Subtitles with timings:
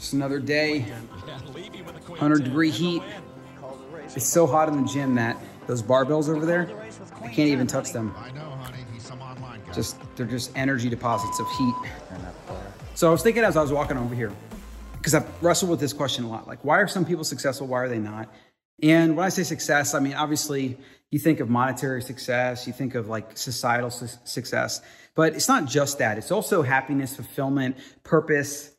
[0.00, 3.02] Just another day, 100 degree heat.
[4.16, 5.36] It's so hot in the gym that
[5.66, 6.70] those barbells over there,
[7.20, 8.14] I can't even touch them.
[9.74, 11.74] Just they're just energy deposits of heat.
[12.94, 14.32] So I was thinking as I was walking over here,
[14.92, 16.48] because I've wrestled with this question a lot.
[16.48, 17.66] Like, why are some people successful?
[17.66, 18.32] Why are they not?
[18.82, 20.78] And when I say success, I mean obviously
[21.10, 24.80] you think of monetary success, you think of like societal su- success,
[25.14, 26.16] but it's not just that.
[26.16, 28.70] It's also happiness, fulfillment, purpose,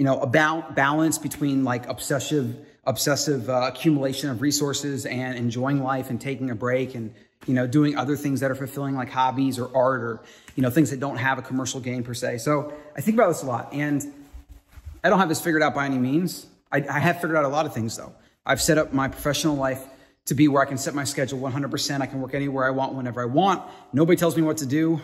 [0.00, 6.08] you know, a balance between like obsessive, obsessive uh, accumulation of resources and enjoying life
[6.08, 7.12] and taking a break and,
[7.46, 10.20] you know, doing other things that are fulfilling like hobbies or art or,
[10.56, 12.38] you know, things that don't have a commercial gain per se.
[12.38, 14.02] So I think about this a lot and
[15.04, 16.46] I don't have this figured out by any means.
[16.72, 18.14] I, I have figured out a lot of things though.
[18.46, 19.84] I've set up my professional life
[20.24, 22.00] to be where I can set my schedule 100%.
[22.00, 23.62] I can work anywhere I want, whenever I want.
[23.92, 24.98] Nobody tells me what to do.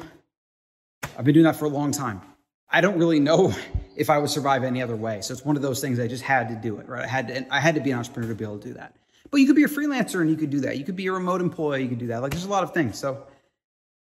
[1.19, 2.23] I've been doing that for a long time.
[2.71, 3.55] I don't really know
[3.97, 5.21] if I would survive any other way.
[5.23, 7.05] So it's one of those things I just had to do it, right?
[7.05, 8.95] I had to, I had to be an entrepreneur to be able to do that.
[9.31, 10.79] But you could be a freelancer and you could do that.
[10.79, 12.23] You could be a remote employee, you could do that.
[12.23, 12.99] Like there's a lot of things.
[12.99, 13.27] So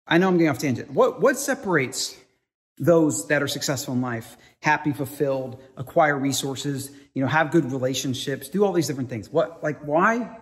[0.07, 0.91] I know I'm getting off tangent.
[0.91, 2.17] What what separates
[2.79, 8.49] those that are successful in life, happy, fulfilled, acquire resources, you know, have good relationships,
[8.49, 9.31] do all these different things?
[9.31, 10.39] What like why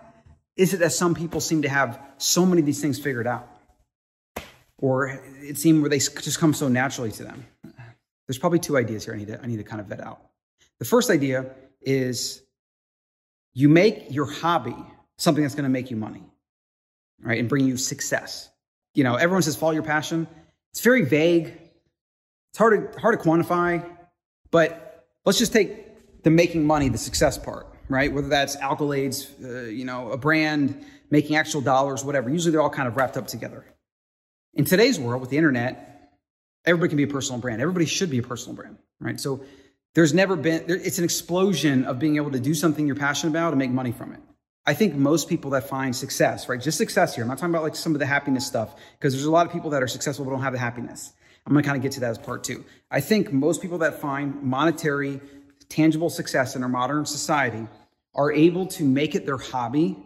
[0.57, 3.49] is it that some people seem to have so many of these things figured out?
[4.79, 7.47] Or it seems where they just come so naturally to them?
[8.27, 10.21] There's probably two ideas here I need to, I need to kind of vet out.
[10.79, 11.47] The first idea
[11.81, 12.43] is
[13.55, 14.77] you make your hobby
[15.17, 16.23] something that's going to make you money,
[17.23, 17.39] right?
[17.39, 18.51] And bring you success.
[18.95, 20.27] You know, everyone says follow your passion.
[20.73, 21.59] It's very vague.
[22.51, 23.85] It's hard to, hard to quantify,
[24.51, 28.13] but let's just take the making money, the success part, right?
[28.13, 32.31] Whether that's accolades, uh, you know, a brand, making actual dollars, whatever.
[32.31, 33.65] Usually they're all kind of wrapped up together.
[34.55, 35.96] In today's world with the internet,
[36.67, 37.63] everybody can be a personal brand.
[37.63, 39.19] Everybody should be a personal brand, right?
[39.19, 39.45] So
[39.95, 43.31] there's never been, there, it's an explosion of being able to do something you're passionate
[43.31, 44.21] about and make money from it.
[44.67, 46.61] I think most people that find success, right?
[46.61, 47.23] Just success here.
[47.23, 49.53] I'm not talking about like some of the happiness stuff because there's a lot of
[49.53, 51.13] people that are successful but don't have the happiness.
[51.47, 52.65] I'm going to kind of get to that as part two.
[52.91, 55.21] I think most people that find monetary
[55.69, 57.67] tangible success in our modern society
[58.15, 59.97] are able to make it their hobby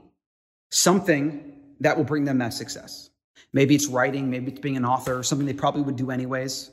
[0.71, 3.10] something that will bring them that success.
[3.53, 6.71] Maybe it's writing, maybe it's being an author, something they probably would do anyways.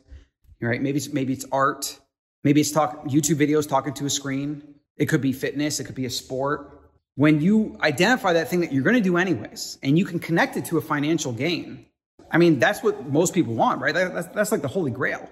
[0.61, 0.81] Right?
[0.81, 1.99] Maybe it's maybe it's art,
[2.43, 4.75] maybe it's talk YouTube videos talking to a screen.
[4.95, 6.73] It could be fitness, it could be a sport.
[7.15, 10.55] When you identify that thing that you're going to do anyways, and you can connect
[10.55, 11.85] it to a financial gain,
[12.31, 13.93] I mean, that's what most people want, right?
[13.93, 15.27] That's, that's like the holy grail.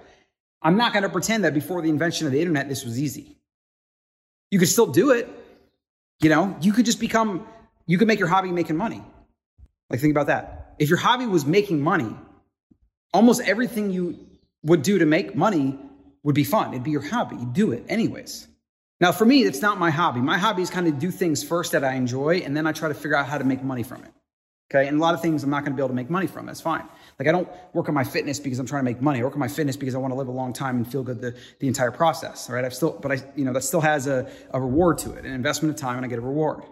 [0.61, 3.37] I'm not going to pretend that before the invention of the internet, this was easy.
[4.49, 5.29] You could still do it.
[6.21, 7.45] You know, you could just become,
[7.85, 9.03] you could make your hobby making money.
[9.89, 10.64] Like, think about that.
[10.79, 12.15] If your hobby was making money,
[13.13, 14.19] almost everything you
[14.63, 15.79] would do to make money
[16.23, 16.73] would be fun.
[16.73, 17.37] It'd be your hobby.
[17.37, 18.47] You'd do it anyways.
[18.99, 20.21] Now, for me, it's not my hobby.
[20.21, 22.87] My hobby is kind of do things first that I enjoy, and then I try
[22.87, 24.11] to figure out how to make money from it.
[24.71, 24.87] Okay.
[24.87, 26.47] And a lot of things I'm not going to be able to make money from.
[26.47, 26.83] That's fine.
[27.19, 29.19] Like I don't work on my fitness because I'm trying to make money.
[29.19, 31.03] I work on my fitness because I want to live a long time and feel
[31.03, 32.49] good the, the entire process.
[32.49, 32.65] Right.
[32.65, 35.33] I've still, but I, you know, that still has a, a reward to it, an
[35.33, 36.63] investment of time, and I get a reward.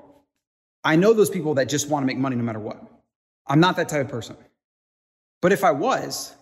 [0.84, 2.82] I know those people that just want to make money no matter what.
[3.48, 4.36] I'm not that type of person.
[5.42, 6.34] But if I was,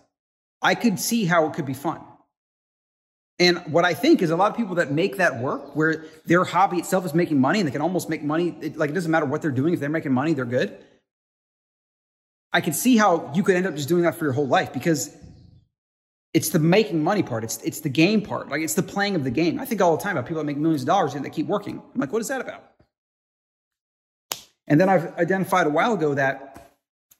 [0.60, 2.00] I could see how it could be fun.
[3.38, 6.44] And what I think is a lot of people that make that work, where their
[6.44, 9.10] hobby itself is making money and they can almost make money, it, like it doesn't
[9.10, 10.78] matter what they're doing, if they're making money, they're good.
[12.52, 14.72] I can see how you could end up just doing that for your whole life
[14.72, 15.16] because
[16.34, 17.44] it's the making money part.
[17.44, 18.48] It's it's the game part.
[18.48, 19.58] Like it's the playing of the game.
[19.58, 21.46] I think all the time about people that make millions of dollars and they keep
[21.46, 21.82] working.
[21.94, 22.62] I'm like, what is that about?
[24.66, 26.61] And then I've identified a while ago that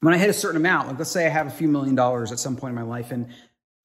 [0.03, 2.33] when I hit a certain amount, like let's say I have a few million dollars
[2.33, 3.27] at some point in my life, and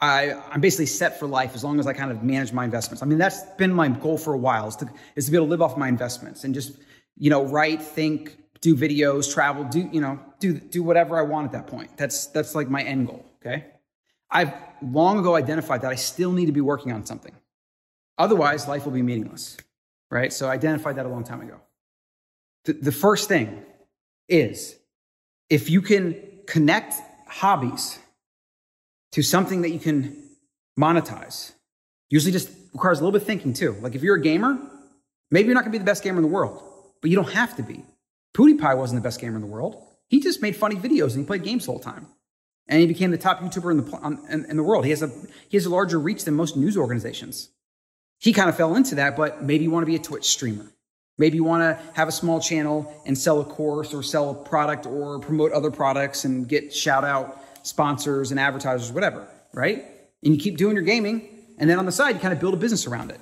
[0.00, 3.02] I, I'm basically set for life as long as I kind of manage my investments.
[3.02, 5.46] I mean, that's been my goal for a while is to, is to be able
[5.46, 6.76] to live off my investments and just,
[7.16, 11.46] you know, write, think, do videos, travel, do, you know, do, do whatever I want
[11.46, 11.96] at that point.
[11.96, 13.24] That's, that's like my end goal.
[13.40, 13.66] Okay.
[14.30, 14.52] I've
[14.82, 17.34] long ago identified that I still need to be working on something.
[18.18, 19.56] Otherwise, life will be meaningless.
[20.10, 20.32] Right.
[20.32, 21.60] So I identified that a long time ago.
[22.64, 23.62] The, the first thing
[24.28, 24.77] is
[25.50, 26.16] if you can
[26.46, 26.94] connect
[27.26, 27.98] hobbies
[29.12, 30.16] to something that you can
[30.78, 31.52] monetize,
[32.10, 33.72] usually just requires a little bit of thinking too.
[33.80, 34.58] Like if you're a gamer,
[35.30, 36.62] maybe you're not going to be the best gamer in the world,
[37.00, 37.84] but you don't have to be.
[38.34, 39.82] PewDiePie wasn't the best gamer in the world.
[40.08, 42.06] He just made funny videos and he played games the whole time.
[42.68, 44.84] And he became the top YouTuber in the, in, in the world.
[44.84, 45.10] He has, a,
[45.48, 47.48] he has a larger reach than most news organizations.
[48.18, 50.66] He kind of fell into that, but maybe you want to be a Twitch streamer.
[51.18, 54.34] Maybe you want to have a small channel and sell a course or sell a
[54.34, 59.84] product or promote other products and get shout out sponsors and advertisers, whatever, right?
[60.22, 61.28] And you keep doing your gaming.
[61.58, 63.20] And then on the side, you kind of build a business around it.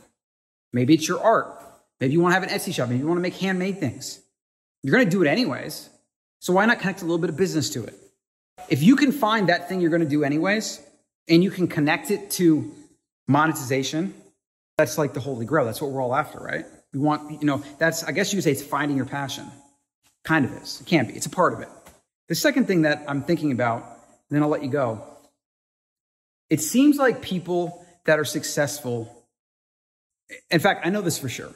[0.72, 1.62] Maybe it's your art.
[2.00, 2.90] Maybe you want to have an Etsy shop.
[2.90, 4.20] Maybe you want to make handmade things.
[4.82, 5.88] You're going to do it anyways.
[6.40, 7.94] So why not connect a little bit of business to it?
[8.69, 10.82] If you can find that thing you're going to do anyways,
[11.28, 12.72] and you can connect it to
[13.26, 14.14] monetization,
[14.78, 15.64] that's like the holy grail.
[15.64, 16.66] That's what we're all after, right?
[16.96, 19.50] We want, you know, that's, I guess you could say it's finding your passion.
[20.25, 20.81] Kind of is.
[20.81, 21.12] It can be.
[21.12, 21.69] It's a part of it.
[22.28, 23.84] The second thing that I'm thinking about,
[24.31, 25.04] then I'll let you go.
[26.48, 29.14] It seems like people that are successful,
[30.50, 31.52] in fact, I know this for sure.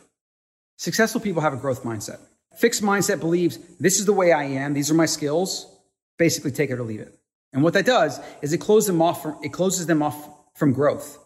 [0.77, 2.19] Successful people have a growth mindset.
[2.59, 5.75] Fixed mindset believes this is the way I am, these are my skills,
[6.19, 7.19] basically take it or leave it.
[7.55, 10.75] And what that does is it closes them off from, it closes them off from
[10.75, 11.19] growth.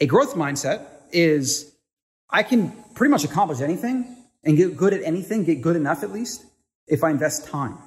[0.00, 1.75] A growth mindset is
[2.30, 6.12] I can pretty much accomplish anything and get good at anything, get good enough at
[6.12, 6.44] least,
[6.86, 7.78] if I invest time.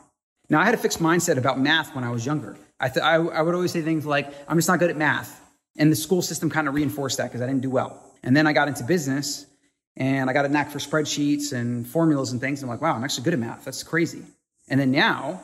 [0.49, 2.57] Now, I had a fixed mindset about math when I was younger.
[2.79, 5.39] I, th- I, I would always say things like, I'm just not good at math.
[5.77, 8.01] And the school system kind of reinforced that because I didn't do well.
[8.23, 9.45] And then I got into business
[9.95, 12.61] and I got a knack for spreadsheets and formulas and things.
[12.61, 13.65] And I'm like, wow, I'm actually good at math.
[13.65, 14.23] That's crazy.
[14.69, 15.41] And then now,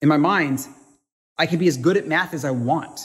[0.00, 0.66] in my mind,
[1.38, 3.00] I can be as good at math as I want.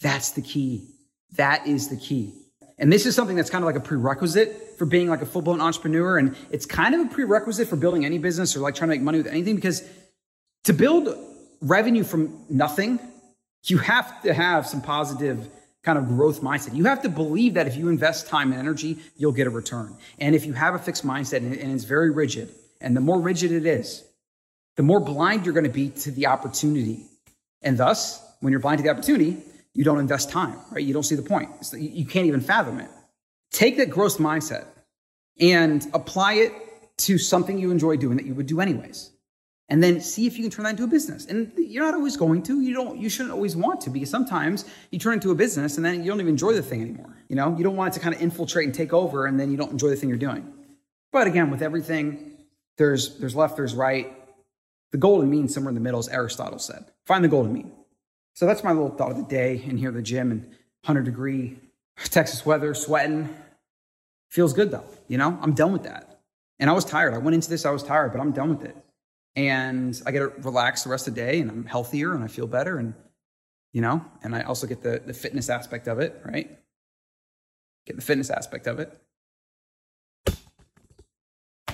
[0.00, 0.88] That's the key.
[1.36, 2.34] That is the key.
[2.80, 5.42] And this is something that's kind of like a prerequisite for being like a full
[5.42, 6.16] blown entrepreneur.
[6.16, 9.02] And it's kind of a prerequisite for building any business or like trying to make
[9.02, 9.84] money with anything because
[10.64, 11.14] to build
[11.60, 12.98] revenue from nothing,
[13.64, 15.46] you have to have some positive
[15.82, 16.74] kind of growth mindset.
[16.74, 19.94] You have to believe that if you invest time and energy, you'll get a return.
[20.18, 22.50] And if you have a fixed mindset and it's very rigid,
[22.80, 24.02] and the more rigid it is,
[24.76, 27.04] the more blind you're going to be to the opportunity.
[27.60, 29.42] And thus, when you're blind to the opportunity,
[29.74, 30.84] you don't invest time, right?
[30.84, 31.50] You don't see the point.
[31.76, 32.90] you can't even fathom it.
[33.52, 34.66] Take that growth mindset
[35.40, 36.52] and apply it
[36.98, 39.10] to something you enjoy doing that you would do anyways
[39.70, 41.26] and then see if you can turn that into a business.
[41.26, 42.60] And you're not always going to.
[42.60, 42.98] You don't.
[42.98, 46.10] You shouldn't always want to because sometimes you turn into a business and then you
[46.10, 47.16] don't even enjoy the thing anymore.
[47.28, 49.50] You know, you don't want it to kind of infiltrate and take over, and then
[49.50, 50.52] you don't enjoy the thing you're doing.
[51.12, 52.32] But again, with everything,
[52.76, 54.12] there's there's left, there's right.
[54.90, 56.86] The golden mean somewhere in the middle, as Aristotle said.
[57.06, 57.70] Find the golden mean.
[58.34, 60.42] So that's my little thought of the day in here at the gym and
[60.84, 61.58] 100 degree
[62.04, 63.34] Texas weather, sweating.
[64.30, 64.84] Feels good though.
[65.08, 66.20] You know, I'm done with that.
[66.58, 67.14] And I was tired.
[67.14, 68.76] I went into this, I was tired, but I'm done with it
[69.36, 72.26] and I get to relax the rest of the day and I'm healthier and I
[72.26, 72.94] feel better and
[73.72, 76.58] you know, and I also get the, the fitness aspect of it, right?
[77.86, 79.00] Get the fitness aspect of it.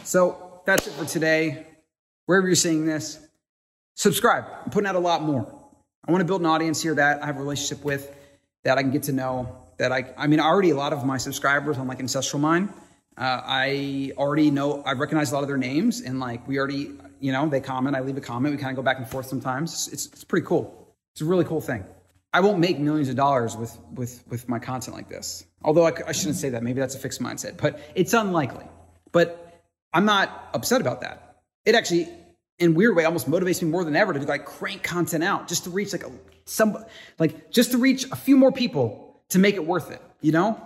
[0.05, 1.67] So that's it for today.
[2.27, 3.19] Wherever you're seeing this,
[3.95, 4.45] subscribe.
[4.65, 5.56] I'm putting out a lot more.
[6.07, 8.15] I want to build an audience here that I have a relationship with,
[8.65, 9.57] that I can get to know.
[9.79, 12.71] That I, I mean, already a lot of my subscribers on like Ancestral Mind,
[13.19, 16.93] uh, I already know, I recognize a lot of their names, and like we already,
[17.21, 19.27] you know, they comment, I leave a comment, we kind of go back and forth
[19.27, 19.89] sometimes.
[19.93, 20.95] It's, it's pretty cool.
[21.13, 21.85] It's a really cool thing.
[22.33, 25.47] I won't make millions of dollars with, with, with my content like this.
[25.63, 26.63] Although I, I shouldn't say that.
[26.63, 28.67] Maybe that's a fixed mindset, but it's unlikely.
[29.13, 29.63] But
[29.95, 31.39] I'm not upset about that.
[31.65, 32.09] It actually,
[32.59, 35.65] in weird way, almost motivates me more than ever to like crank content out just
[35.65, 36.11] to reach like a,
[36.45, 36.85] some,
[37.19, 40.61] like just to reach a few more people to make it worth it, you know?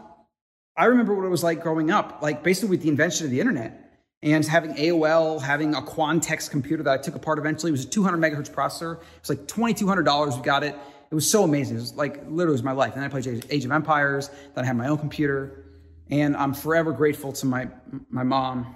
[0.77, 3.41] I remember what it was like growing up, like basically with the invention of the
[3.41, 3.91] internet
[4.23, 7.71] and having AOL, having a Quantex computer that I took apart eventually.
[7.71, 8.99] It was a 200 megahertz processor.
[8.99, 10.37] It was like $2,200.
[10.37, 10.77] We got it.
[11.11, 11.77] It was so amazing.
[11.77, 12.95] It was like literally was my life.
[12.95, 14.31] Then I played Age of Empires.
[14.55, 15.65] Then I had my own computer.
[16.11, 17.69] And I'm forever grateful to my,
[18.09, 18.75] my mom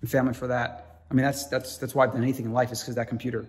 [0.00, 0.89] and family for that.
[1.10, 3.46] I mean, that's, that's, that's why I've done anything in life is because that computer.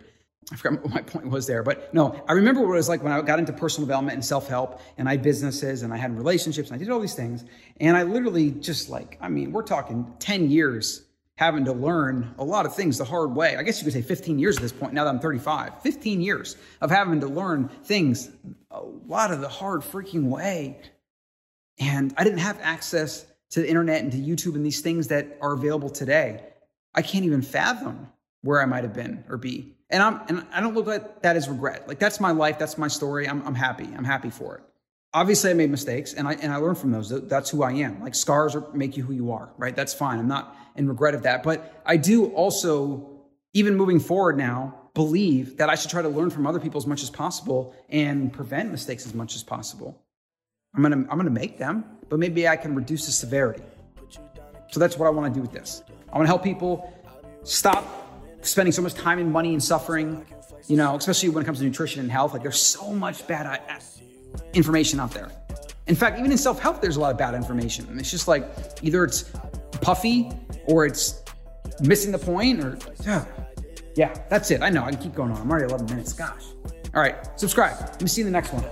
[0.52, 3.04] I forgot what my point was there, but no, I remember what it was like
[3.04, 5.98] when I got into personal development and self help, and I had businesses and I
[5.98, 7.46] had relationships and I did all these things.
[7.80, 11.04] And I literally just like, I mean, we're talking 10 years
[11.36, 13.56] having to learn a lot of things the hard way.
[13.56, 15.82] I guess you could say 15 years at this point, now that I'm 35.
[15.82, 18.30] 15 years of having to learn things
[18.70, 20.80] a lot of the hard freaking way.
[21.80, 25.38] And I didn't have access to the internet and to YouTube and these things that
[25.42, 26.44] are available today.
[26.94, 28.10] I can't even fathom
[28.42, 31.36] where I might have been or be and I'm and I don't look at that
[31.36, 31.88] as regret.
[31.88, 33.28] Like that's my life, that's my story.
[33.28, 33.90] I'm I'm happy.
[33.96, 34.64] I'm happy for it.
[35.14, 37.10] Obviously, I made mistakes, and I and I learned from those.
[37.28, 38.02] That's who I am.
[38.02, 39.76] Like scars are, make you who you are, right?
[39.76, 40.18] That's fine.
[40.20, 41.44] I'm not in regret of that.
[41.44, 43.22] But I do also,
[43.54, 46.88] even moving forward now, believe that I should try to learn from other people as
[46.88, 50.02] much as possible and prevent mistakes as much as possible.
[50.74, 53.64] I'm gonna I'm gonna make them, but maybe I can reduce the severity.
[54.70, 55.84] So that's what I want to do with this.
[56.12, 56.94] I want to help people
[57.44, 57.86] stop
[58.42, 60.26] spending so much time and money and suffering,
[60.68, 62.34] you know, especially when it comes to nutrition and health.
[62.34, 63.80] Like there's so much bad uh,
[64.54, 65.32] information out there.
[65.88, 67.88] In fact, even in self help, there's a lot of bad information.
[67.88, 68.46] And it's just like
[68.82, 69.24] either it's
[69.82, 70.32] puffy
[70.66, 71.22] or it's
[71.82, 73.26] missing the point or, yeah,
[73.96, 74.62] yeah, that's it.
[74.62, 75.42] I know I can keep going on.
[75.42, 76.14] I'm already 11 minutes.
[76.14, 76.44] Gosh.
[76.94, 77.80] All right, subscribe.
[77.80, 78.64] Let me see you in the next one.